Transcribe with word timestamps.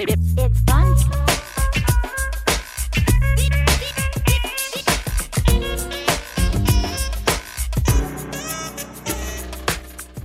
It's 0.00 0.60
fun. 0.60 0.94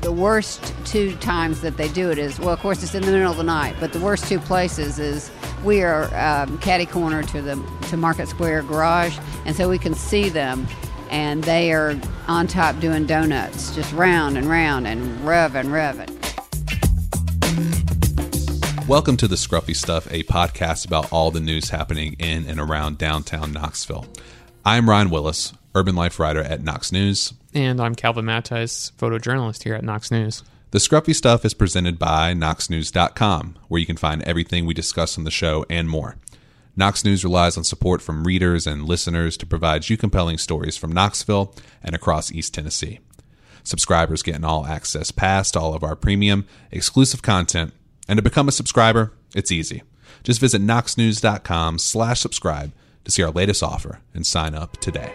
The 0.01 0.11
worst 0.11 0.73
two 0.85 1.15
times 1.15 1.61
that 1.61 1.77
they 1.77 1.87
do 1.89 2.11
it 2.11 2.19
is, 2.19 2.39
well, 2.39 2.49
of 2.49 2.59
course, 2.59 2.83
it's 2.83 2.93
in 2.93 3.01
the 3.01 3.11
middle 3.11 3.31
of 3.31 3.37
the 3.37 3.43
night, 3.43 3.75
but 3.79 3.93
the 3.93 3.99
worst 3.99 4.27
two 4.27 4.39
places 4.39 4.99
is 4.99 5.31
we 5.63 5.81
are 5.81 6.03
um, 6.15 6.59
catty 6.59 6.85
corner 6.85 7.23
to 7.23 7.41
the 7.41 7.55
to 7.89 7.97
Market 7.97 8.27
Square 8.27 8.63
Garage, 8.63 9.17
and 9.45 9.55
so 9.55 9.69
we 9.69 9.79
can 9.79 9.95
see 9.95 10.29
them, 10.29 10.67
and 11.09 11.43
they 11.45 11.73
are 11.73 11.99
on 12.27 12.45
top 12.45 12.79
doing 12.79 13.07
donuts, 13.07 13.73
just 13.73 13.91
round 13.93 14.37
and 14.37 14.47
round 14.47 14.85
and 14.87 15.01
revving, 15.21 15.65
revving. 15.65 16.22
Welcome 18.87 19.15
to 19.17 19.29
the 19.29 19.37
Scruffy 19.37 19.73
Stuff, 19.73 20.11
a 20.11 20.23
podcast 20.23 20.85
about 20.85 21.11
all 21.13 21.31
the 21.31 21.39
news 21.39 21.69
happening 21.69 22.17
in 22.19 22.45
and 22.45 22.59
around 22.59 22.97
downtown 22.97 23.53
Knoxville. 23.53 24.05
I'm 24.65 24.89
Ryan 24.89 25.09
Wilusz, 25.09 25.55
urban 25.73 25.95
life 25.95 26.19
writer 26.19 26.41
at 26.41 26.61
Knox 26.61 26.91
News. 26.91 27.33
And 27.53 27.79
I'm 27.79 27.95
Calvin 27.95 28.25
Mattheis, 28.25 28.91
photojournalist 28.99 29.63
here 29.63 29.73
at 29.73 29.85
Knox 29.85 30.11
News. 30.11 30.43
The 30.71 30.79
Scruffy 30.79 31.15
Stuff 31.15 31.45
is 31.45 31.53
presented 31.53 31.97
by 31.97 32.33
KnoxNews.com, 32.33 33.57
where 33.69 33.79
you 33.79 33.85
can 33.85 33.95
find 33.95 34.21
everything 34.23 34.65
we 34.65 34.73
discuss 34.73 35.17
on 35.17 35.23
the 35.23 35.31
show 35.31 35.65
and 35.69 35.87
more. 35.87 36.17
Knox 36.75 37.05
News 37.05 37.23
relies 37.23 37.55
on 37.57 37.63
support 37.63 38.01
from 38.01 38.25
readers 38.25 38.67
and 38.67 38.83
listeners 38.83 39.37
to 39.37 39.45
provide 39.45 39.87
you 39.87 39.95
compelling 39.95 40.37
stories 40.37 40.75
from 40.75 40.91
Knoxville 40.91 41.55
and 41.81 41.95
across 41.95 42.33
East 42.33 42.53
Tennessee. 42.53 42.99
Subscribers 43.63 44.23
get 44.23 44.35
an 44.35 44.43
all 44.43 44.65
access 44.65 45.09
pass 45.11 45.51
to 45.51 45.59
all 45.61 45.73
of 45.73 45.85
our 45.85 45.95
premium, 45.95 46.45
exclusive 46.69 47.21
content, 47.21 47.71
and 48.07 48.17
to 48.17 48.23
become 48.23 48.47
a 48.47 48.51
subscriber, 48.51 49.13
it's 49.35 49.51
easy. 49.51 49.83
Just 50.23 50.39
visit 50.39 50.61
knoxnews.com 50.61 51.79
slash 51.79 52.19
subscribe 52.19 52.71
to 53.03 53.11
see 53.11 53.23
our 53.23 53.31
latest 53.31 53.63
offer 53.63 53.99
and 54.13 54.25
sign 54.25 54.55
up 54.55 54.77
today. 54.77 55.11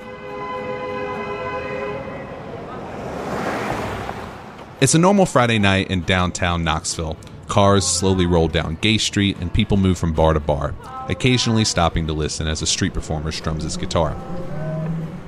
It's 4.80 4.94
a 4.94 4.98
normal 4.98 5.26
Friday 5.26 5.58
night 5.58 5.90
in 5.90 6.02
downtown 6.02 6.62
Knoxville. 6.62 7.16
Cars 7.48 7.86
slowly 7.86 8.26
roll 8.26 8.46
down 8.46 8.78
Gay 8.80 8.98
Street 8.98 9.38
and 9.40 9.52
people 9.52 9.76
move 9.76 9.98
from 9.98 10.12
bar 10.12 10.34
to 10.34 10.40
bar, 10.40 10.74
occasionally 11.08 11.64
stopping 11.64 12.06
to 12.06 12.12
listen 12.12 12.46
as 12.46 12.62
a 12.62 12.66
street 12.66 12.94
performer 12.94 13.32
strums 13.32 13.64
his 13.64 13.76
guitar. 13.76 14.16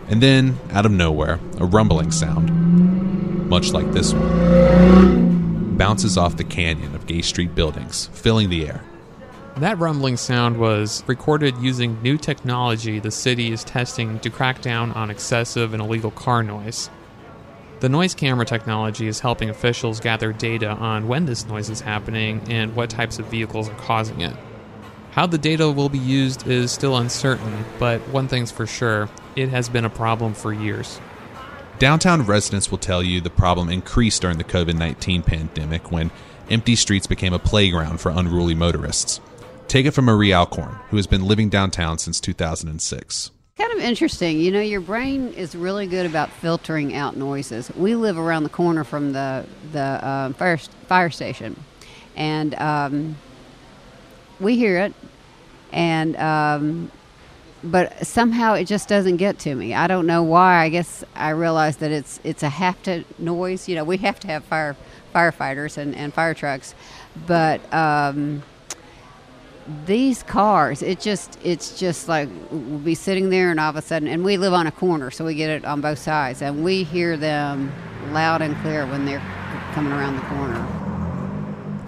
And 0.08 0.22
then, 0.22 0.58
out 0.70 0.86
of 0.86 0.92
nowhere, 0.92 1.40
a 1.58 1.64
rumbling 1.64 2.10
sound, 2.10 3.48
much 3.48 3.72
like 3.72 3.90
this 3.92 4.12
one, 4.12 5.39
bounces 5.80 6.18
off 6.18 6.36
the 6.36 6.44
canyon 6.44 6.94
of 6.94 7.06
Gay 7.06 7.22
Street 7.22 7.54
buildings, 7.54 8.10
filling 8.12 8.50
the 8.50 8.68
air. 8.68 8.84
That 9.56 9.78
rumbling 9.78 10.18
sound 10.18 10.58
was 10.58 11.02
recorded 11.06 11.56
using 11.56 12.02
new 12.02 12.18
technology 12.18 12.98
the 12.98 13.10
city 13.10 13.50
is 13.50 13.64
testing 13.64 14.20
to 14.20 14.28
crack 14.28 14.60
down 14.60 14.92
on 14.92 15.08
excessive 15.08 15.72
and 15.72 15.82
illegal 15.82 16.10
car 16.10 16.42
noise. 16.42 16.90
The 17.80 17.88
noise 17.88 18.14
camera 18.14 18.44
technology 18.44 19.06
is 19.06 19.20
helping 19.20 19.48
officials 19.48 20.00
gather 20.00 20.34
data 20.34 20.68
on 20.68 21.08
when 21.08 21.24
this 21.24 21.46
noise 21.46 21.70
is 21.70 21.80
happening 21.80 22.42
and 22.50 22.76
what 22.76 22.90
types 22.90 23.18
of 23.18 23.24
vehicles 23.28 23.70
are 23.70 23.76
causing 23.76 24.20
it. 24.20 24.36
How 25.12 25.26
the 25.26 25.38
data 25.38 25.70
will 25.70 25.88
be 25.88 25.98
used 25.98 26.46
is 26.46 26.70
still 26.70 26.98
uncertain, 26.98 27.64
but 27.78 28.06
one 28.08 28.28
thing's 28.28 28.50
for 28.50 28.66
sure 28.66 29.08
it 29.34 29.48
has 29.48 29.70
been 29.70 29.86
a 29.86 29.90
problem 29.90 30.34
for 30.34 30.52
years. 30.52 31.00
Downtown 31.80 32.26
residents 32.26 32.70
will 32.70 32.76
tell 32.76 33.02
you 33.02 33.22
the 33.22 33.30
problem 33.30 33.70
increased 33.70 34.20
during 34.20 34.36
the 34.36 34.44
COVID 34.44 34.76
19 34.76 35.22
pandemic 35.22 35.90
when 35.90 36.10
empty 36.50 36.76
streets 36.76 37.06
became 37.06 37.32
a 37.32 37.38
playground 37.38 38.02
for 38.02 38.10
unruly 38.10 38.54
motorists. 38.54 39.18
Take 39.66 39.86
it 39.86 39.92
from 39.92 40.04
Marie 40.04 40.30
Alcorn, 40.30 40.76
who 40.90 40.98
has 40.98 41.06
been 41.06 41.24
living 41.24 41.48
downtown 41.48 41.96
since 41.96 42.20
2006. 42.20 43.30
Kind 43.56 43.72
of 43.72 43.78
interesting. 43.78 44.38
You 44.38 44.50
know, 44.50 44.60
your 44.60 44.82
brain 44.82 45.32
is 45.32 45.56
really 45.56 45.86
good 45.86 46.04
about 46.04 46.28
filtering 46.28 46.94
out 46.94 47.16
noises. 47.16 47.74
We 47.74 47.94
live 47.94 48.18
around 48.18 48.42
the 48.42 48.50
corner 48.50 48.84
from 48.84 49.14
the 49.14 49.46
the 49.72 49.80
uh, 49.80 50.32
fire 50.34 50.58
fire 50.58 51.08
station, 51.08 51.64
and 52.14 52.54
um, 52.56 53.16
we 54.38 54.58
hear 54.58 54.80
it, 54.80 54.92
and 55.72 56.14
um, 56.16 56.92
but 57.62 58.06
somehow 58.06 58.54
it 58.54 58.64
just 58.64 58.88
doesn't 58.88 59.16
get 59.16 59.38
to 59.40 59.54
me. 59.54 59.74
I 59.74 59.86
don't 59.86 60.06
know 60.06 60.22
why. 60.22 60.62
I 60.62 60.68
guess 60.68 61.04
I 61.14 61.30
realize 61.30 61.76
that 61.78 61.90
it's 61.90 62.20
it's 62.24 62.42
a 62.42 62.48
have 62.48 62.82
to 62.84 63.04
noise. 63.18 63.68
You 63.68 63.76
know, 63.76 63.84
we 63.84 63.98
have 63.98 64.20
to 64.20 64.28
have 64.28 64.44
fire 64.44 64.76
firefighters 65.14 65.76
and, 65.76 65.94
and 65.94 66.14
fire 66.14 66.34
trucks, 66.34 66.74
but 67.26 67.60
um, 67.74 68.42
these 69.86 70.22
cars, 70.22 70.82
it 70.82 71.00
just 71.00 71.38
it's 71.44 71.78
just 71.78 72.08
like 72.08 72.28
we'll 72.50 72.78
be 72.78 72.94
sitting 72.94 73.30
there 73.30 73.50
and 73.50 73.60
all 73.60 73.70
of 73.70 73.76
a 73.76 73.82
sudden, 73.82 74.08
and 74.08 74.24
we 74.24 74.36
live 74.36 74.52
on 74.52 74.66
a 74.66 74.72
corner, 74.72 75.10
so 75.10 75.24
we 75.24 75.34
get 75.34 75.50
it 75.50 75.64
on 75.64 75.80
both 75.80 75.98
sides, 75.98 76.42
and 76.42 76.64
we 76.64 76.84
hear 76.84 77.16
them 77.16 77.72
loud 78.10 78.42
and 78.42 78.56
clear 78.62 78.86
when 78.86 79.04
they're 79.04 79.22
coming 79.74 79.92
around 79.92 80.16
the 80.16 80.22
corner. 80.22 80.79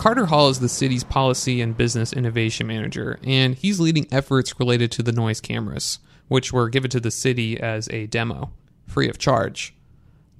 Carter 0.02 0.26
Hall 0.26 0.48
is 0.48 0.58
the 0.58 0.68
city's 0.68 1.04
policy 1.04 1.60
and 1.60 1.76
business 1.76 2.12
innovation 2.12 2.66
manager, 2.66 3.20
and 3.22 3.54
he's 3.54 3.78
leading 3.78 4.08
efforts 4.10 4.58
related 4.58 4.90
to 4.90 5.02
the 5.04 5.12
noise 5.12 5.40
cameras, 5.40 6.00
which 6.26 6.52
were 6.52 6.68
given 6.68 6.90
to 6.90 6.98
the 6.98 7.12
city 7.12 7.56
as 7.60 7.88
a 7.90 8.08
demo, 8.08 8.50
free 8.88 9.08
of 9.08 9.18
charge. 9.18 9.76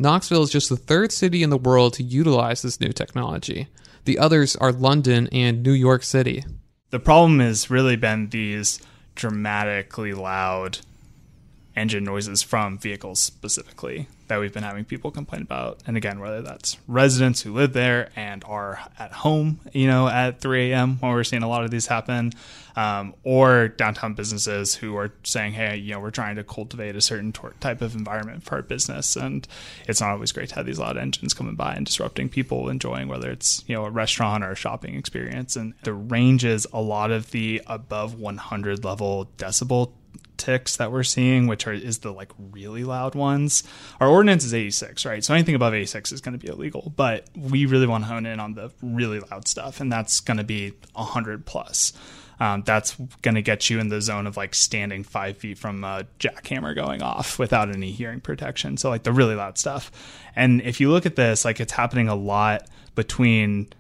Knoxville 0.01 0.43
is 0.43 0.51
just 0.51 0.69
the 0.69 0.77
third 0.77 1.13
city 1.13 1.45
in 1.45 1.51
the 1.51 1.57
world 1.57 1.95
to 1.95 2.03
utilize 2.03 2.63
this 2.63 2.81
new 2.81 2.89
technology. 2.89 3.69
The 4.05 4.19
others 4.19 4.57
are 4.57 4.73
London 4.73 5.29
and 5.31 5.63
New 5.63 5.71
York 5.71 6.03
City. 6.03 6.43
The 6.91 6.99
problem 6.99 7.39
has 7.39 7.71
really 7.71 7.95
been 7.95 8.31
these 8.31 8.81
dramatically 9.15 10.13
loud 10.13 10.81
engine 11.77 12.03
noises 12.03 12.43
from 12.43 12.79
vehicles 12.79 13.21
specifically 13.21 14.09
that 14.33 14.41
we've 14.41 14.53
been 14.53 14.63
having 14.63 14.87
people 14.87 15.11
complain 15.11 15.43
about. 15.43 15.83
And 15.87 15.95
again, 15.95 16.19
whether 16.19 16.41
that's 16.41 16.79
residents 16.89 17.43
who 17.43 17.53
live 17.53 17.75
there 17.75 18.11
and 18.17 18.43
are 18.45 18.81
at 18.99 19.13
home, 19.13 19.61
you 19.75 19.87
know, 19.87 20.09
at 20.09 20.41
3 20.41 20.73
a.m. 20.73 20.97
when 21.01 21.13
we're 21.13 21.23
seeing 21.23 21.43
a 21.43 21.49
lot 21.49 21.65
of 21.65 21.71
these 21.71 21.87
happen, 21.87 22.33
um, 22.75 23.15
or 23.25 23.69
downtown 23.69 24.15
businesses 24.15 24.75
who 24.75 24.97
are 24.97 25.13
saying, 25.23 25.53
hey, 25.53 25.77
you 25.77 25.93
know, 25.93 26.01
we're 26.01 26.11
trying 26.11 26.37
to 26.37 26.45
cultivate 26.45 26.97
a 26.97 27.03
certain 27.03 27.31
tor- 27.31 27.55
type 27.61 27.83
of 27.83 27.95
environment 27.95 28.43
for 28.43 28.55
our 28.55 28.63
business. 28.63 29.17
And 29.17 29.47
it's 29.87 30.01
not 30.01 30.13
always 30.13 30.33
great 30.33 30.49
to 30.49 30.55
have 30.55 30.65
these 30.65 30.79
loud 30.79 30.97
engines 30.97 31.35
coming 31.35 31.55
by 31.55 31.75
and 31.75 31.85
disrupting 31.85 32.31
people 32.31 32.71
enjoying 32.71 33.09
whether 33.09 33.31
it's, 33.31 33.63
you 33.67 33.75
know, 33.75 33.85
a 33.85 33.91
restaurant 33.91 34.43
or 34.45 34.53
a 34.53 34.57
shopping 34.57 34.95
experience. 34.95 35.57
And 35.57 35.75
the 35.83 35.93
ranges, 35.93 36.67
a 36.73 36.81
lot 36.81 37.11
of 37.11 37.33
the 37.33 37.61
above 37.67 38.19
100 38.19 38.83
level 38.83 39.29
decibel 39.37 39.93
ticks 40.37 40.77
that 40.77 40.91
we're 40.91 41.05
seeing, 41.05 41.47
which 41.47 41.67
are 41.67 41.73
is 41.73 41.99
the 41.99 42.13
like 42.13 42.33
really 42.51 42.83
loud 42.85 43.15
ones. 43.15 43.63
Our 44.01 44.09
ordinance 44.09 44.45
is 44.45 44.53
86, 44.53 45.07
right? 45.07 45.25
So 45.25 45.35
anything 45.35 45.55
above 45.55 45.73
86 45.73 46.13
is 46.13 46.21
going 46.21 46.39
to 46.39 46.45
be 46.45 46.53
illegal, 46.53 46.93
but 46.97 47.27
we 47.37 47.67
really 47.67 47.87
want 47.87 48.05
to 48.05 48.09
hone 48.09 48.27
in 48.27 48.41
on 48.41 48.55
the 48.55 48.73
really 48.83 49.21
loud 49.21 49.47
stuff, 49.47 49.81
and 49.81 49.91
that's 49.91 50.21
going 50.21 50.39
to 50.39 50.45
be 50.45 50.73
100 50.95 51.47
plus. 51.47 51.93
Um, 52.41 52.65
that's 52.67 52.97
going 53.21 53.37
to 53.37 53.43
get 53.43 53.71
you 53.71 53.79
in 53.79 53.89
the 53.89 54.01
zone 54.01 54.27
of 54.27 54.37
like 54.37 54.57
standing 54.57 55.05
five 55.05 55.37
feet 55.37 55.59
from 55.59 55.85
a 55.85 56.07
jackhammer 56.19 56.75
going 56.75 57.01
off 57.01 57.39
without 57.39 57.69
any 57.69 57.93
hearing 57.93 58.21
protection. 58.21 58.77
So 58.77 58.89
like 58.89 59.05
the 59.05 59.13
really 59.13 59.37
loud 59.37 59.59
stuff. 59.59 59.93
And 60.35 60.61
if 60.63 60.81
you 60.81 60.91
look 60.91 61.07
at 61.07 61.15
this, 61.15 61.45
like 61.45 61.61
it's 61.61 61.73
happening 61.73 62.09
a 62.09 62.17
lot 62.17 62.69
between 62.97 63.73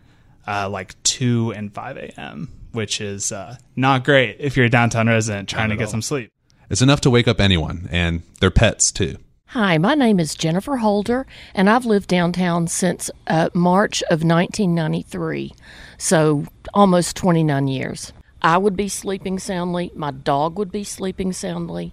uh, 0.46 0.68
like 0.68 1.00
2 1.02 1.52
and 1.56 1.74
5 1.74 1.96
a.m., 1.96 2.52
which 2.70 3.00
is 3.00 3.32
uh, 3.32 3.56
not 3.74 4.04
great 4.04 4.36
if 4.38 4.56
you're 4.56 4.66
a 4.66 4.70
downtown 4.70 5.08
resident 5.08 5.48
trying 5.48 5.70
to 5.70 5.76
get 5.76 5.90
some 5.90 6.02
sleep. 6.02 6.31
It's 6.72 6.80
enough 6.80 7.02
to 7.02 7.10
wake 7.10 7.28
up 7.28 7.38
anyone, 7.38 7.86
and 7.92 8.22
their 8.40 8.50
pets 8.50 8.90
too. 8.90 9.18
Hi, 9.48 9.76
my 9.76 9.94
name 9.94 10.18
is 10.18 10.34
Jennifer 10.34 10.78
Holder, 10.78 11.26
and 11.54 11.68
I've 11.68 11.84
lived 11.84 12.08
downtown 12.08 12.66
since 12.66 13.10
uh, 13.26 13.50
March 13.52 14.02
of 14.04 14.24
1993, 14.24 15.52
so 15.98 16.46
almost 16.72 17.14
29 17.14 17.68
years. 17.68 18.14
I 18.40 18.56
would 18.56 18.74
be 18.74 18.88
sleeping 18.88 19.38
soundly, 19.38 19.92
my 19.94 20.12
dog 20.12 20.58
would 20.58 20.72
be 20.72 20.82
sleeping 20.82 21.34
soundly, 21.34 21.92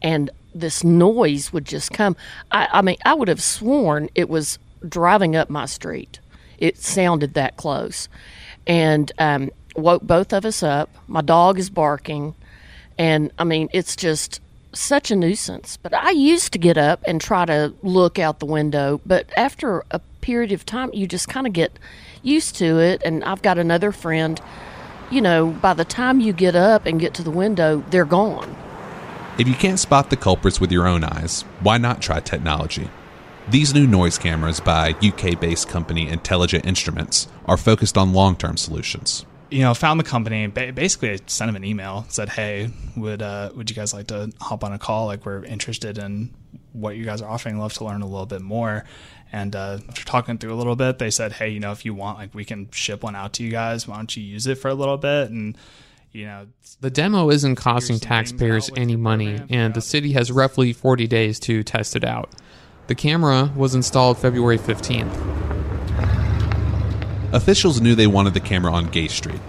and 0.00 0.30
this 0.54 0.82
noise 0.82 1.52
would 1.52 1.66
just 1.66 1.92
come. 1.92 2.16
I, 2.50 2.66
I 2.72 2.80
mean, 2.80 2.96
I 3.04 3.12
would 3.12 3.28
have 3.28 3.42
sworn 3.42 4.08
it 4.14 4.30
was 4.30 4.58
driving 4.88 5.36
up 5.36 5.50
my 5.50 5.66
street. 5.66 6.20
It 6.56 6.78
sounded 6.78 7.34
that 7.34 7.58
close. 7.58 8.08
And 8.66 9.12
um, 9.18 9.50
woke 9.76 10.02
both 10.02 10.32
of 10.32 10.46
us 10.46 10.62
up. 10.62 10.88
My 11.08 11.20
dog 11.20 11.58
is 11.58 11.68
barking. 11.68 12.34
And 12.98 13.32
I 13.38 13.44
mean, 13.44 13.68
it's 13.72 13.96
just 13.96 14.40
such 14.72 15.10
a 15.10 15.16
nuisance. 15.16 15.76
But 15.76 15.94
I 15.94 16.10
used 16.10 16.52
to 16.52 16.58
get 16.58 16.76
up 16.76 17.02
and 17.06 17.20
try 17.20 17.44
to 17.46 17.72
look 17.82 18.18
out 18.18 18.40
the 18.40 18.46
window. 18.46 19.00
But 19.06 19.26
after 19.36 19.84
a 19.90 20.00
period 20.20 20.52
of 20.52 20.66
time, 20.66 20.90
you 20.92 21.06
just 21.06 21.28
kind 21.28 21.46
of 21.46 21.52
get 21.52 21.78
used 22.22 22.56
to 22.56 22.78
it. 22.78 23.02
And 23.04 23.24
I've 23.24 23.42
got 23.42 23.58
another 23.58 23.92
friend, 23.92 24.40
you 25.10 25.20
know, 25.20 25.50
by 25.50 25.74
the 25.74 25.84
time 25.84 26.20
you 26.20 26.32
get 26.32 26.54
up 26.54 26.86
and 26.86 27.00
get 27.00 27.14
to 27.14 27.22
the 27.22 27.30
window, 27.30 27.84
they're 27.90 28.04
gone. 28.04 28.56
If 29.36 29.48
you 29.48 29.54
can't 29.54 29.80
spot 29.80 30.10
the 30.10 30.16
culprits 30.16 30.60
with 30.60 30.70
your 30.70 30.86
own 30.86 31.02
eyes, 31.02 31.42
why 31.60 31.78
not 31.78 32.00
try 32.00 32.20
technology? 32.20 32.88
These 33.48 33.74
new 33.74 33.86
noise 33.86 34.16
cameras 34.16 34.60
by 34.60 34.94
UK 35.02 35.38
based 35.38 35.68
company 35.68 36.08
Intelligent 36.08 36.64
Instruments 36.64 37.28
are 37.44 37.58
focused 37.58 37.98
on 37.98 38.14
long 38.14 38.36
term 38.36 38.56
solutions. 38.56 39.26
You 39.54 39.60
know, 39.60 39.72
found 39.72 40.00
the 40.00 40.04
company. 40.04 40.48
Basically, 40.48 41.10
I 41.12 41.18
sent 41.26 41.48
him 41.48 41.54
an 41.54 41.64
email. 41.64 42.06
Said, 42.08 42.28
"Hey, 42.28 42.70
would 42.96 43.22
uh, 43.22 43.50
would 43.54 43.70
you 43.70 43.76
guys 43.76 43.94
like 43.94 44.08
to 44.08 44.32
hop 44.40 44.64
on 44.64 44.72
a 44.72 44.80
call? 44.80 45.06
Like, 45.06 45.24
we're 45.24 45.44
interested 45.44 45.96
in 45.96 46.34
what 46.72 46.96
you 46.96 47.04
guys 47.04 47.22
are 47.22 47.30
offering. 47.30 47.60
Love 47.60 47.72
to 47.74 47.84
learn 47.84 48.02
a 48.02 48.06
little 48.06 48.26
bit 48.26 48.42
more." 48.42 48.84
And 49.30 49.54
uh, 49.54 49.78
after 49.88 50.04
talking 50.04 50.38
through 50.38 50.52
a 50.52 50.56
little 50.56 50.74
bit, 50.74 50.98
they 50.98 51.08
said, 51.08 51.34
"Hey, 51.34 51.50
you 51.50 51.60
know, 51.60 51.70
if 51.70 51.84
you 51.84 51.94
want, 51.94 52.18
like, 52.18 52.34
we 52.34 52.44
can 52.44 52.68
ship 52.72 53.04
one 53.04 53.14
out 53.14 53.32
to 53.34 53.44
you 53.44 53.50
guys. 53.52 53.86
Why 53.86 53.94
don't 53.94 54.16
you 54.16 54.24
use 54.24 54.48
it 54.48 54.56
for 54.56 54.68
a 54.68 54.74
little 54.74 54.98
bit?" 54.98 55.30
And 55.30 55.56
you 56.10 56.26
know, 56.26 56.48
the 56.80 56.90
demo 56.90 57.30
isn't 57.30 57.54
costing 57.54 58.00
taxpayers 58.00 58.70
any 58.76 58.96
money, 58.96 59.40
and 59.50 59.72
the 59.72 59.80
city 59.80 60.14
has 60.14 60.32
roughly 60.32 60.72
40 60.72 61.06
days 61.06 61.38
to 61.40 61.62
test 61.62 61.94
it 61.94 62.02
out. 62.02 62.32
The 62.88 62.96
camera 62.96 63.52
was 63.54 63.76
installed 63.76 64.18
February 64.18 64.58
15th. 64.58 65.63
Officials 67.34 67.80
knew 67.82 67.94
they 67.94 68.06
wanted 68.06 68.32
the 68.32 68.40
camera 68.40 68.72
on 68.72 68.86
Gay 68.86 69.08
Street. 69.08 69.40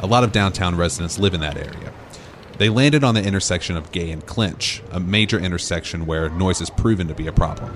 A 0.00 0.06
lot 0.06 0.24
of 0.24 0.32
downtown 0.32 0.76
residents 0.76 1.18
live 1.18 1.34
in 1.34 1.40
that 1.40 1.58
area. 1.58 1.92
They 2.56 2.70
landed 2.70 3.04
on 3.04 3.14
the 3.14 3.22
intersection 3.22 3.76
of 3.76 3.92
Gay 3.92 4.10
and 4.10 4.24
Clinch, 4.24 4.82
a 4.90 5.00
major 5.00 5.38
intersection 5.38 6.06
where 6.06 6.30
noise 6.30 6.60
has 6.60 6.70
proven 6.70 7.08
to 7.08 7.14
be 7.14 7.26
a 7.26 7.32
problem 7.32 7.74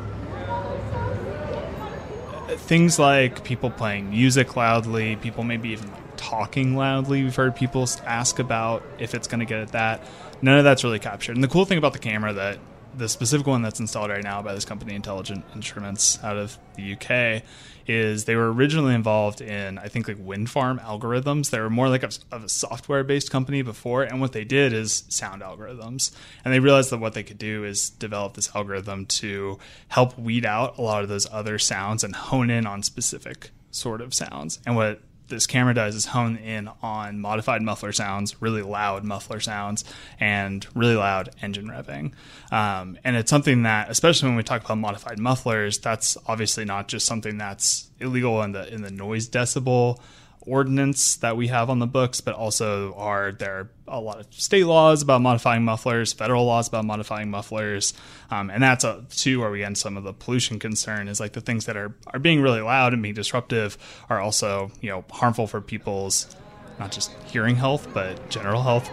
things 2.68 2.98
like 2.98 3.44
people 3.44 3.70
playing 3.70 4.10
music 4.10 4.54
loudly, 4.54 5.16
people 5.16 5.42
maybe 5.42 5.70
even 5.70 5.90
like 5.90 6.16
talking 6.18 6.76
loudly. 6.76 7.24
We've 7.24 7.34
heard 7.34 7.56
people 7.56 7.88
ask 8.04 8.38
about 8.38 8.82
if 8.98 9.14
it's 9.14 9.26
going 9.26 9.40
to 9.40 9.46
get 9.46 9.60
at 9.60 9.72
that. 9.72 10.02
None 10.42 10.58
of 10.58 10.64
that's 10.64 10.84
really 10.84 10.98
captured. 10.98 11.34
And 11.34 11.42
the 11.42 11.48
cool 11.48 11.64
thing 11.64 11.78
about 11.78 11.94
the 11.94 11.98
camera 11.98 12.34
that 12.34 12.58
the 12.98 13.08
specific 13.08 13.46
one 13.46 13.62
that's 13.62 13.80
installed 13.80 14.10
right 14.10 14.22
now 14.22 14.42
by 14.42 14.54
this 14.54 14.64
company, 14.64 14.94
Intelligent 14.94 15.44
Instruments, 15.54 16.22
out 16.22 16.36
of 16.36 16.58
the 16.74 16.94
UK, 16.94 17.42
is 17.86 18.26
they 18.26 18.36
were 18.36 18.52
originally 18.52 18.94
involved 18.94 19.40
in 19.40 19.78
I 19.78 19.88
think 19.88 20.08
like 20.08 20.18
wind 20.20 20.50
farm 20.50 20.78
algorithms. 20.80 21.50
They 21.50 21.60
were 21.60 21.70
more 21.70 21.88
like 21.88 22.02
a, 22.02 22.10
of 22.30 22.44
a 22.44 22.48
software 22.48 23.02
based 23.04 23.30
company 23.30 23.62
before, 23.62 24.02
and 24.02 24.20
what 24.20 24.32
they 24.32 24.44
did 24.44 24.72
is 24.72 25.04
sound 25.08 25.42
algorithms. 25.42 26.10
And 26.44 26.52
they 26.52 26.60
realized 26.60 26.90
that 26.90 26.98
what 26.98 27.14
they 27.14 27.22
could 27.22 27.38
do 27.38 27.64
is 27.64 27.88
develop 27.90 28.34
this 28.34 28.54
algorithm 28.54 29.06
to 29.06 29.58
help 29.88 30.18
weed 30.18 30.44
out 30.44 30.76
a 30.76 30.82
lot 30.82 31.02
of 31.02 31.08
those 31.08 31.26
other 31.32 31.58
sounds 31.58 32.04
and 32.04 32.14
hone 32.14 32.50
in 32.50 32.66
on 32.66 32.82
specific 32.82 33.50
sort 33.70 34.00
of 34.00 34.12
sounds. 34.12 34.58
And 34.66 34.76
what 34.76 35.00
this 35.28 35.46
camera 35.46 35.74
does 35.74 35.94
is 35.94 36.06
hone 36.06 36.36
in 36.36 36.68
on 36.82 37.20
modified 37.20 37.62
muffler 37.62 37.92
sounds, 37.92 38.40
really 38.40 38.62
loud 38.62 39.04
muffler 39.04 39.40
sounds, 39.40 39.84
and 40.20 40.66
really 40.74 40.96
loud 40.96 41.30
engine 41.42 41.68
revving. 41.68 42.12
Um, 42.52 42.98
and 43.04 43.16
it's 43.16 43.30
something 43.30 43.62
that, 43.62 43.90
especially 43.90 44.28
when 44.28 44.36
we 44.36 44.42
talk 44.42 44.64
about 44.64 44.78
modified 44.78 45.18
mufflers, 45.18 45.78
that's 45.78 46.16
obviously 46.26 46.64
not 46.64 46.88
just 46.88 47.06
something 47.06 47.38
that's 47.38 47.88
illegal 48.00 48.42
in 48.42 48.52
the 48.52 48.72
in 48.72 48.82
the 48.82 48.90
noise 48.90 49.28
decibel 49.28 50.00
ordinance 50.48 51.16
that 51.16 51.36
we 51.36 51.48
have 51.48 51.70
on 51.70 51.78
the 51.78 51.86
books, 51.86 52.20
but 52.20 52.34
also 52.34 52.94
are 52.94 53.32
there 53.32 53.70
a 53.86 54.00
lot 54.00 54.20
of 54.20 54.26
state 54.32 54.64
laws 54.64 55.02
about 55.02 55.20
modifying 55.20 55.64
mufflers, 55.64 56.12
federal 56.12 56.44
laws 56.44 56.68
about 56.68 56.84
modifying 56.84 57.30
mufflers, 57.30 57.94
um, 58.30 58.50
and 58.50 58.62
that's 58.62 58.84
a, 58.84 59.04
too 59.10 59.40
where 59.40 59.50
we 59.50 59.64
end 59.64 59.78
some 59.78 59.96
of 59.96 60.04
the 60.04 60.12
pollution 60.12 60.58
concern 60.58 61.08
is 61.08 61.20
like 61.20 61.32
the 61.32 61.40
things 61.40 61.66
that 61.66 61.76
are 61.76 61.94
are 62.08 62.18
being 62.18 62.40
really 62.40 62.60
loud 62.60 62.92
and 62.92 63.02
being 63.02 63.14
disruptive 63.14 63.78
are 64.08 64.20
also 64.20 64.70
you 64.80 64.90
know 64.90 65.04
harmful 65.10 65.46
for 65.46 65.60
people's 65.60 66.34
not 66.78 66.92
just 66.92 67.12
hearing 67.26 67.56
health 67.56 67.88
but 67.92 68.28
general 68.30 68.62
health. 68.62 68.90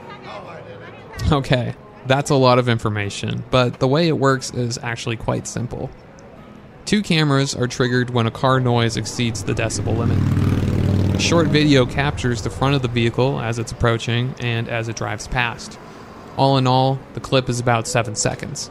Okay, 1.32 1.76
that's 2.08 2.30
a 2.30 2.36
lot 2.36 2.60
of 2.60 2.70
information, 2.70 3.44
but 3.52 3.80
the 3.80 3.88
way 3.88 4.08
it 4.08 4.18
works 4.18 4.54
is 4.54 4.78
actually 4.80 5.18
quite 5.18 5.48
simple. 5.48 5.90
Two 6.86 7.02
cameras 7.02 7.56
are 7.56 7.68
triggered 7.68 8.12
when 8.12 8.28
a 8.28 8.32
car 8.32 8.60
noise 8.60 8.96
exceeds 8.96 9.44
the 9.44 9.54
decibel 9.54 9.98
limit. 9.98 10.65
A 11.16 11.20
short 11.20 11.48
video 11.48 11.86
captures 11.86 12.42
the 12.42 12.50
front 12.50 12.76
of 12.76 12.82
the 12.82 12.90
vehicle 12.90 13.40
as 13.40 13.58
it's 13.58 13.72
approaching 13.72 14.36
and 14.42 14.68
as 14.68 14.90
it 14.90 14.98
drives 14.98 15.30
past. 15.30 15.80
All 16.36 16.58
in 16.58 16.68
all, 16.68 17.00
the 17.14 17.22
clip 17.22 17.48
is 17.48 17.58
about 17.58 17.88
7 17.88 18.16
seconds. 18.16 18.70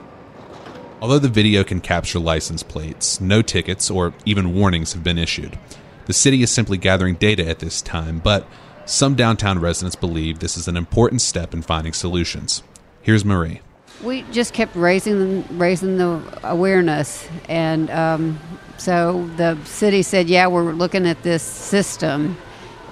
Although 1.00 1.20
the 1.20 1.30
video 1.30 1.64
can 1.64 1.80
capture 1.80 2.18
license 2.18 2.62
plates, 2.62 3.18
no 3.18 3.40
tickets 3.40 3.90
or 3.90 4.12
even 4.26 4.52
warnings 4.52 4.92
have 4.92 5.02
been 5.02 5.16
issued. 5.16 5.58
The 6.04 6.12
city 6.12 6.42
is 6.42 6.50
simply 6.50 6.76
gathering 6.76 7.14
data 7.14 7.48
at 7.48 7.60
this 7.60 7.80
time, 7.80 8.18
but 8.18 8.46
some 8.84 9.14
downtown 9.14 9.58
residents 9.58 9.96
believe 9.96 10.40
this 10.40 10.58
is 10.58 10.68
an 10.68 10.76
important 10.76 11.22
step 11.22 11.54
in 11.54 11.62
finding 11.62 11.94
solutions. 11.94 12.62
Here's 13.00 13.24
Marie. 13.24 13.62
We 14.04 14.22
just 14.32 14.52
kept 14.52 14.76
raising 14.76 15.44
raising 15.58 15.96
the 15.96 16.20
awareness, 16.42 17.26
and 17.48 17.90
um, 17.90 18.38
so 18.76 19.28
the 19.36 19.56
city 19.64 20.02
said, 20.02 20.28
"Yeah, 20.28 20.46
we're 20.46 20.72
looking 20.72 21.06
at 21.06 21.22
this 21.22 21.42
system. 21.42 22.36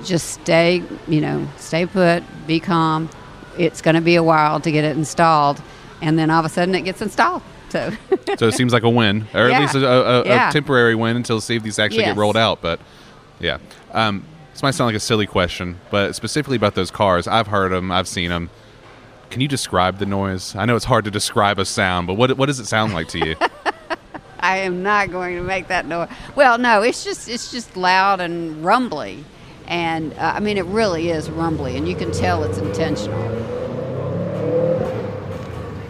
Just 0.05 0.31
stay, 0.31 0.82
you 1.06 1.20
know, 1.20 1.47
stay 1.59 1.87
put, 1.87 2.25
be 2.47 2.59
calm. 2.61 3.11
It's 3.59 3.82
going 3.82 3.94
to 3.94 4.00
be 4.00 4.17
a 4.17 4.23
while 4.23 4.61
to 4.61 4.73
get 4.73 4.85
it 4.85 4.97
installed." 4.97 5.61
And 6.00 6.19
then 6.19 6.31
all 6.31 6.41
of 6.41 6.47
a 6.47 6.49
sudden, 6.49 6.75
it 6.75 6.82
gets 6.82 7.00
installed. 7.03 7.43
So, 7.69 7.91
so 8.38 8.49
it 8.49 8.55
seems 8.55 8.73
like 8.73 8.82
a 8.82 8.91
win, 8.91 9.26
or 9.35 9.49
yeah. 9.49 9.56
at 9.56 9.61
least 9.61 9.75
a, 9.75 9.87
a, 9.87 10.26
yeah. 10.26 10.50
temporary 10.50 10.94
win 10.94 11.17
until 11.17 11.41
see 11.41 11.56
if 11.56 11.62
these 11.62 11.79
actually 11.79 12.00
yes. 12.00 12.14
get 12.14 12.20
rolled 12.20 12.37
out. 12.37 12.61
But 12.61 12.81
yeah, 13.41 13.59
um, 13.93 14.25
this 14.53 14.62
might 14.62 14.73
sound 14.73 14.88
like 14.88 14.97
a 14.97 15.00
silly 15.00 15.26
question, 15.26 15.79
but 15.91 16.14
specifically 16.14 16.56
about 16.56 16.75
those 16.75 16.91
cars, 16.91 17.26
I've 17.26 17.47
heard 17.47 17.73
them, 17.73 17.91
I've 17.91 18.09
seen 18.09 18.29
them. 18.29 18.50
Can 19.32 19.40
you 19.40 19.49
describe 19.49 19.96
the 19.96 20.05
noise? 20.05 20.55
I 20.55 20.67
know 20.67 20.76
it's 20.76 20.84
hard 20.84 21.06
to 21.06 21.11
describe 21.11 21.58
a 21.58 21.64
sound, 21.64 22.06
but 22.06 22.19
what 22.19 22.37
what 22.37 22.46
does 22.46 22.61
it 22.61 22.67
sound 22.67 22.93
like 22.93 23.08
to 23.08 23.19
you? 23.19 23.34
I 24.40 24.58
am 24.58 24.82
not 24.82 25.11
going 25.11 25.37
to 25.37 25.43
make 25.43 25.69
that 25.69 25.87
noise. 25.87 26.11
Well, 26.37 26.58
no, 26.58 26.82
it's 26.82 27.02
just 27.02 27.31
it's 27.31 27.50
just 27.50 27.75
loud 27.75 28.20
and 28.20 28.62
rumbly, 28.62 29.25
and 29.67 30.12
uh, 30.18 30.35
I 30.37 30.40
mean 30.40 30.59
it 30.59 30.66
really 30.66 31.09
is 31.09 31.30
rumbly, 31.30 31.78
and 31.78 31.88
you 31.88 31.97
can 31.97 32.12
tell 32.12 32.45
it's 32.45 32.59
intentional. 32.59 33.18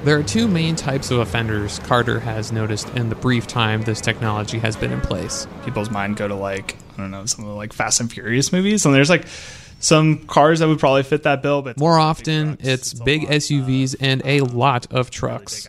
There 0.04 0.16
are 0.16 0.22
two 0.22 0.46
main 0.46 0.76
types 0.76 1.10
of 1.10 1.18
offenders 1.18 1.80
Carter 1.80 2.20
has 2.20 2.52
noticed 2.52 2.90
in 2.90 3.08
the 3.08 3.16
brief 3.16 3.48
time 3.48 3.82
this 3.82 4.00
technology 4.00 4.60
has 4.60 4.76
been 4.76 4.92
in 4.92 5.00
place. 5.00 5.48
People's 5.64 5.90
mind 5.90 6.16
go 6.16 6.28
to 6.28 6.36
like 6.36 6.76
I 6.94 6.98
don't 6.98 7.10
know 7.10 7.26
some 7.26 7.44
of 7.44 7.50
the 7.50 7.56
like 7.56 7.72
Fast 7.72 8.00
and 8.00 8.12
Furious 8.12 8.52
movies, 8.52 8.86
and 8.86 8.94
there's 8.94 9.10
like 9.10 9.26
some 9.82 10.18
cars 10.26 10.60
that 10.60 10.68
would 10.68 10.78
probably 10.78 11.02
fit 11.02 11.24
that 11.24 11.42
bill, 11.42 11.60
but 11.60 11.76
more 11.76 11.98
often 11.98 12.56
it's, 12.60 12.92
it's 12.92 12.94
big 12.94 13.22
SUVs 13.22 13.96
and 14.00 14.22
a 14.24 14.40
lot 14.40 14.86
of 14.92 15.10
trucks. 15.10 15.68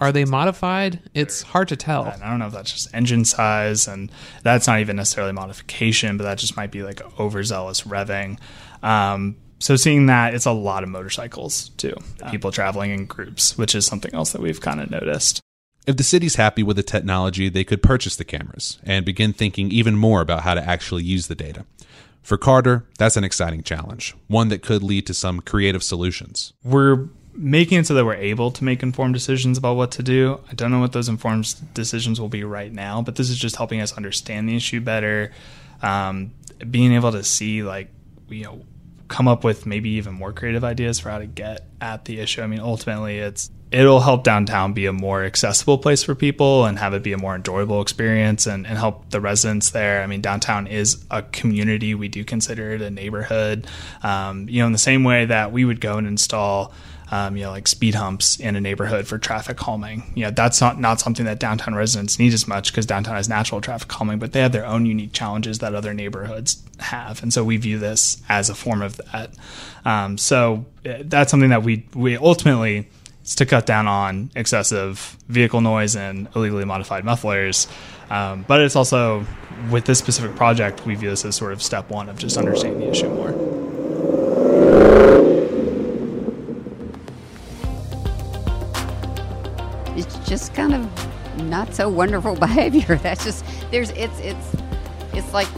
Are 0.00 0.12
they 0.12 0.24
modified? 0.24 1.02
It's 1.12 1.42
hard 1.42 1.68
to 1.68 1.76
tell. 1.76 2.06
And 2.06 2.22
I 2.22 2.30
don't 2.30 2.38
know 2.38 2.46
if 2.46 2.54
that's 2.54 2.72
just 2.72 2.94
engine 2.94 3.26
size, 3.26 3.86
and 3.86 4.10
that's 4.42 4.66
not 4.66 4.80
even 4.80 4.96
necessarily 4.96 5.34
modification, 5.34 6.16
but 6.16 6.24
that 6.24 6.38
just 6.38 6.56
might 6.56 6.70
be 6.70 6.82
like 6.82 7.02
overzealous 7.20 7.82
revving. 7.82 8.38
Um, 8.82 9.36
so 9.58 9.76
seeing 9.76 10.06
that, 10.06 10.32
it's 10.32 10.46
a 10.46 10.52
lot 10.52 10.82
of 10.82 10.88
motorcycles 10.88 11.68
too. 11.70 11.94
People 12.30 12.50
traveling 12.50 12.92
in 12.92 13.04
groups, 13.04 13.58
which 13.58 13.74
is 13.74 13.84
something 13.84 14.14
else 14.14 14.32
that 14.32 14.40
we've 14.40 14.62
kind 14.62 14.80
of 14.80 14.90
noticed. 14.90 15.42
If 15.86 15.98
the 15.98 16.02
city's 16.02 16.36
happy 16.36 16.62
with 16.62 16.76
the 16.76 16.82
technology, 16.82 17.50
they 17.50 17.64
could 17.64 17.82
purchase 17.82 18.16
the 18.16 18.24
cameras 18.24 18.78
and 18.84 19.04
begin 19.04 19.34
thinking 19.34 19.70
even 19.70 19.96
more 19.96 20.22
about 20.22 20.44
how 20.44 20.54
to 20.54 20.66
actually 20.66 21.02
use 21.02 21.26
the 21.26 21.34
data. 21.34 21.66
For 22.22 22.36
Carter, 22.36 22.84
that's 22.98 23.16
an 23.16 23.24
exciting 23.24 23.62
challenge, 23.62 24.14
one 24.28 24.48
that 24.48 24.62
could 24.62 24.82
lead 24.82 25.06
to 25.06 25.14
some 25.14 25.40
creative 25.40 25.82
solutions. 25.82 26.52
We're 26.62 27.08
making 27.34 27.78
it 27.78 27.86
so 27.86 27.94
that 27.94 28.04
we're 28.04 28.14
able 28.14 28.50
to 28.50 28.64
make 28.64 28.82
informed 28.82 29.14
decisions 29.14 29.56
about 29.56 29.76
what 29.76 29.90
to 29.92 30.02
do. 30.02 30.40
I 30.50 30.54
don't 30.54 30.70
know 30.70 30.80
what 30.80 30.92
those 30.92 31.08
informed 31.08 31.54
decisions 31.74 32.20
will 32.20 32.28
be 32.28 32.44
right 32.44 32.72
now, 32.72 33.02
but 33.02 33.16
this 33.16 33.30
is 33.30 33.38
just 33.38 33.56
helping 33.56 33.80
us 33.80 33.96
understand 33.96 34.48
the 34.48 34.56
issue 34.56 34.80
better. 34.80 35.32
Um, 35.82 36.32
being 36.70 36.92
able 36.92 37.12
to 37.12 37.24
see, 37.24 37.62
like, 37.62 37.90
you 38.28 38.44
know, 38.44 38.64
come 39.08 39.26
up 39.26 39.42
with 39.42 39.64
maybe 39.66 39.90
even 39.90 40.14
more 40.14 40.32
creative 40.32 40.62
ideas 40.62 41.00
for 41.00 41.10
how 41.10 41.18
to 41.18 41.26
get 41.26 41.66
at 41.80 42.04
the 42.04 42.20
issue. 42.20 42.42
I 42.42 42.46
mean, 42.46 42.60
ultimately, 42.60 43.18
it's 43.18 43.50
it'll 43.70 44.00
help 44.00 44.24
downtown 44.24 44.72
be 44.72 44.86
a 44.86 44.92
more 44.92 45.24
accessible 45.24 45.78
place 45.78 46.02
for 46.02 46.14
people 46.14 46.64
and 46.64 46.78
have 46.78 46.92
it 46.92 47.02
be 47.02 47.12
a 47.12 47.18
more 47.18 47.36
enjoyable 47.36 47.80
experience 47.80 48.46
and, 48.46 48.66
and 48.66 48.76
help 48.76 49.10
the 49.10 49.20
residents 49.20 49.70
there. 49.70 50.02
I 50.02 50.06
mean, 50.06 50.20
downtown 50.20 50.66
is 50.66 51.04
a 51.10 51.22
community. 51.22 51.94
We 51.94 52.08
do 52.08 52.24
consider 52.24 52.72
it 52.72 52.82
a 52.82 52.90
neighborhood. 52.90 53.68
Um, 54.02 54.48
you 54.48 54.60
know, 54.60 54.66
in 54.66 54.72
the 54.72 54.78
same 54.78 55.04
way 55.04 55.24
that 55.26 55.52
we 55.52 55.64
would 55.64 55.80
go 55.80 55.98
and 55.98 56.06
install 56.06 56.72
um, 57.10 57.36
you 57.36 57.42
know, 57.42 57.50
like 57.50 57.66
speed 57.66 57.96
humps 57.96 58.38
in 58.38 58.54
a 58.54 58.60
neighborhood 58.60 59.06
for 59.06 59.18
traffic 59.18 59.56
calming. 59.56 60.12
You 60.14 60.24
know, 60.24 60.30
that's 60.30 60.60
not, 60.60 60.78
not 60.78 61.00
something 61.00 61.26
that 61.26 61.40
downtown 61.40 61.74
residents 61.74 62.18
need 62.18 62.32
as 62.32 62.46
much 62.46 62.70
because 62.70 62.86
downtown 62.86 63.16
has 63.16 63.28
natural 63.28 63.60
traffic 63.60 63.88
calming, 63.88 64.18
but 64.18 64.32
they 64.32 64.40
have 64.40 64.52
their 64.52 64.64
own 64.66 64.86
unique 64.86 65.12
challenges 65.12 65.58
that 65.58 65.74
other 65.74 65.92
neighborhoods 65.92 66.62
have. 66.78 67.22
And 67.22 67.32
so 67.32 67.42
we 67.42 67.56
view 67.56 67.78
this 67.78 68.22
as 68.28 68.48
a 68.48 68.54
form 68.54 68.80
of 68.80 69.00
that. 69.12 69.30
Um, 69.84 70.18
so 70.18 70.66
that's 70.82 71.30
something 71.30 71.50
that 71.50 71.62
we, 71.62 71.86
we 71.94 72.16
ultimately, 72.16 72.88
is 73.24 73.34
to 73.36 73.46
cut 73.46 73.66
down 73.66 73.86
on 73.86 74.30
excessive 74.34 75.16
vehicle 75.28 75.60
noise 75.60 75.96
and 75.96 76.28
illegally 76.34 76.64
modified 76.64 77.04
mufflers. 77.04 77.68
Um, 78.08 78.44
but 78.48 78.60
it's 78.60 78.76
also, 78.76 79.24
with 79.70 79.84
this 79.84 79.98
specific 79.98 80.36
project, 80.36 80.84
we 80.86 80.94
view 80.94 81.10
this 81.10 81.24
as 81.24 81.36
sort 81.36 81.52
of 81.52 81.62
step 81.62 81.90
one 81.90 82.08
of 82.08 82.18
just 82.18 82.36
understanding 82.36 82.80
the 82.80 82.90
issue 82.90 83.08
more. 83.08 83.30
It's 89.96 90.28
just 90.28 90.54
kind 90.54 90.74
of 90.74 91.46
not 91.48 91.74
so 91.74 91.88
wonderful 91.88 92.34
behavior. 92.36 92.96
That's 92.96 93.24
just 93.24 93.44
there's 93.70 93.90
it's 93.90 94.18
it's 94.20 94.56
it's 95.12 95.32
like 95.32 95.48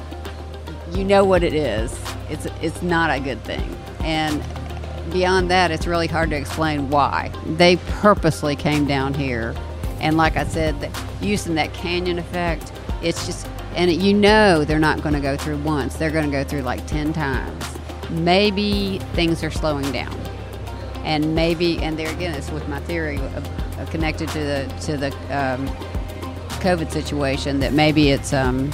you 0.93 1.05
know 1.05 1.25
what 1.25 1.43
it 1.43 1.55
is. 1.55 1.99
It's 2.29 2.47
it's 2.61 2.83
not 2.83 3.11
a 3.11 3.21
good 3.21 3.43
thing. 3.45 3.77
And 4.01 4.43
beyond 5.11 5.51
that, 5.51 5.71
it's 5.71 5.87
really 5.87 6.07
hard 6.07 6.31
to 6.31 6.37
explain 6.37 6.91
why. 6.91 7.33
They 7.47 7.77
purposely 7.77 8.57
came 8.57 8.87
down 8.87 9.15
here 9.15 9.55
and 10.03 10.17
like 10.17 10.37
I 10.37 10.45
said, 10.45 10.91
using 11.21 11.55
that 11.55 11.73
canyon 11.73 12.19
effect, 12.19 12.73
it's 13.03 13.25
just 13.25 13.47
and 13.77 13.91
it, 13.91 14.01
you 14.01 14.13
know 14.13 14.65
they're 14.65 14.81
not 14.81 15.01
going 15.01 15.15
to 15.15 15.21
go 15.21 15.37
through 15.37 15.59
once. 15.59 15.95
They're 15.95 16.11
going 16.11 16.27
to 16.27 16.31
go 16.31 16.45
through 16.45 16.63
like 16.63 16.85
10 16.89 17.13
times. 17.13 17.65
Maybe 18.11 18.99
things 19.15 19.43
are 19.43 19.51
slowing 19.51 19.91
down. 19.93 20.13
And 21.05 21.35
maybe 21.35 21.79
and 21.79 21.99
there 21.99 22.13
again 22.13 22.35
it's 22.35 22.51
with 22.51 22.69
my 22.69 22.81
theory 22.81 23.17
of 23.19 23.79
uh, 23.79 23.87
connected 23.87 24.29
to 24.31 24.39
the 24.39 24.75
to 24.83 24.97
the 24.97 25.09
um, 25.31 25.69
COVID 26.61 26.91
situation 26.91 27.61
that 27.61 27.73
maybe 27.73 28.11
it's 28.11 28.33
um, 28.33 28.71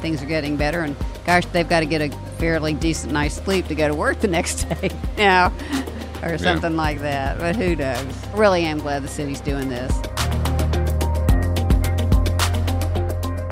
things 0.00 0.22
are 0.22 0.26
getting 0.26 0.56
better 0.56 0.82
and 0.82 0.96
gosh 1.24 1.44
they've 1.46 1.68
got 1.68 1.80
to 1.80 1.86
get 1.86 2.00
a 2.00 2.08
fairly 2.38 2.74
decent 2.74 3.12
night's 3.12 3.36
sleep 3.36 3.66
to 3.68 3.74
go 3.74 3.88
to 3.88 3.94
work 3.94 4.20
the 4.20 4.28
next 4.28 4.64
day 4.68 4.90
now 5.16 5.52
or 6.22 6.38
something 6.38 6.72
yeah. 6.72 6.78
like 6.78 7.00
that 7.00 7.38
but 7.38 7.56
who 7.56 7.76
knows 7.76 8.26
really 8.34 8.64
am 8.64 8.78
glad 8.78 9.02
the 9.02 9.08
city's 9.08 9.40
doing 9.40 9.68
this 9.68 9.92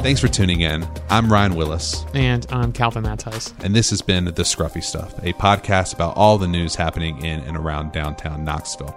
Thanks 0.04 0.20
for 0.20 0.28
tuning 0.28 0.60
in. 0.60 0.86
I'm 1.08 1.32
Ryan 1.32 1.52
Wilusz. 1.52 2.04
And 2.14 2.46
I'm 2.50 2.74
Calvin 2.74 3.04
Mattheis. 3.04 3.54
And 3.64 3.74
this 3.74 3.88
has 3.88 4.02
been 4.02 4.26
The 4.26 4.42
Scruffy 4.42 4.84
Stuff, 4.84 5.16
a 5.22 5.32
podcast 5.32 5.94
about 5.94 6.14
all 6.18 6.36
the 6.36 6.46
news 6.46 6.74
happening 6.74 7.24
in 7.24 7.40
and 7.40 7.56
around 7.56 7.92
downtown 7.92 8.44
Knoxville. 8.44 8.94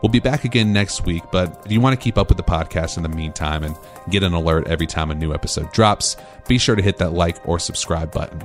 We'll 0.00 0.08
be 0.08 0.18
back 0.18 0.44
again 0.44 0.72
next 0.72 1.04
week, 1.04 1.24
but 1.30 1.60
if 1.66 1.70
you 1.70 1.82
want 1.82 1.92
to 1.92 2.02
keep 2.02 2.16
up 2.16 2.30
with 2.30 2.38
the 2.38 2.42
podcast 2.42 2.96
in 2.96 3.02
the 3.02 3.10
meantime 3.10 3.64
and 3.64 3.76
get 4.08 4.22
an 4.22 4.32
alert 4.32 4.66
every 4.66 4.86
time 4.86 5.10
a 5.10 5.14
new 5.14 5.34
episode 5.34 5.70
drops, 5.72 6.16
be 6.48 6.56
sure 6.56 6.74
to 6.74 6.80
hit 6.80 6.96
that 6.96 7.12
like 7.12 7.46
or 7.46 7.58
subscribe 7.58 8.10
button. 8.10 8.40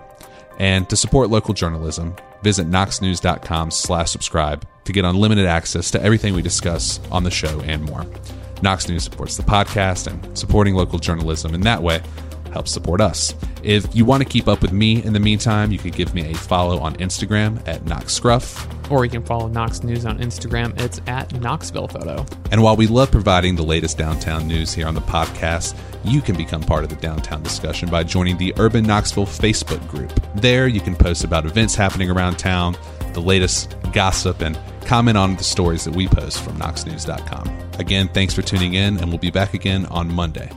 And 0.59 0.89
to 0.89 0.95
support 0.95 1.29
local 1.29 1.53
journalism, 1.53 2.15
visit 2.43 2.67
knoxnews.com 2.67 3.71
slash 3.71 4.11
subscribe 4.11 4.65
to 4.85 4.93
get 4.93 5.03
unlimited 5.03 5.45
access 5.45 5.91
to 5.91 6.01
everything 6.01 6.33
we 6.33 6.41
discuss 6.41 6.99
on 7.11 7.23
the 7.23 7.31
show 7.31 7.59
and 7.61 7.83
more. 7.83 8.05
Knox 8.61 8.87
News 8.87 9.03
supports 9.03 9.35
the 9.35 9.43
podcast 9.43 10.07
and 10.07 10.37
supporting 10.37 10.75
local 10.75 10.97
journalism 10.97 11.53
in 11.53 11.61
that 11.61 11.83
way 11.83 12.01
help 12.55 12.69
support 12.69 13.01
us. 13.01 13.35
If 13.63 13.93
you 13.93 14.05
want 14.05 14.23
to 14.23 14.29
keep 14.29 14.47
up 14.47 14.61
with 14.61 14.71
me 14.71 15.03
in 15.03 15.11
the 15.11 15.19
meantime, 15.19 15.71
you 15.73 15.77
could 15.77 15.93
give 15.93 16.15
me 16.15 16.31
a 16.31 16.33
follow 16.33 16.79
on 16.79 16.95
Instagram 16.95 17.61
at 17.67 17.83
KnoxScruff. 17.83 18.89
Or 18.89 19.03
you 19.03 19.11
can 19.11 19.25
follow 19.25 19.47
Knox 19.47 19.83
News 19.83 20.05
on 20.05 20.19
Instagram. 20.19 20.79
It's 20.79 21.01
at 21.05 21.33
Knoxville 21.41 21.89
Photo. 21.89 22.25
And 22.51 22.63
while 22.63 22.77
we 22.77 22.87
love 22.87 23.11
providing 23.11 23.55
the 23.55 23.63
latest 23.63 23.97
downtown 23.97 24.47
news 24.47 24.73
here 24.73 24.87
on 24.87 24.93
the 24.93 25.01
podcast, 25.01 25.75
you 26.05 26.21
can 26.21 26.37
become 26.37 26.61
part 26.61 26.85
of 26.85 26.89
the 26.89 26.95
downtown 26.95 27.43
discussion 27.43 27.89
by 27.89 28.03
joining 28.03 28.37
the 28.37 28.53
Urban 28.57 28.85
Knoxville 28.85 29.25
Facebook 29.25 29.85
group. 29.89 30.13
There, 30.35 30.67
you 30.67 30.79
can 30.79 30.95
post 30.95 31.25
about 31.25 31.45
events 31.45 31.75
happening 31.75 32.09
around 32.09 32.37
town, 32.37 32.77
the 33.11 33.21
latest 33.21 33.75
gossip, 33.91 34.41
and 34.41 34.57
comment 34.85 35.17
on 35.17 35.35
the 35.35 35.43
stories 35.43 35.83
that 35.83 35.93
we 35.93 36.07
post 36.07 36.41
from 36.41 36.57
KnoxNews.com. 36.57 37.51
Again, 37.79 38.07
thanks 38.13 38.33
for 38.33 38.43
tuning 38.43 38.75
in, 38.75 38.97
and 38.99 39.09
we'll 39.09 39.17
be 39.17 39.31
back 39.31 39.53
again 39.53 39.87
on 39.87 40.13
Monday. 40.13 40.49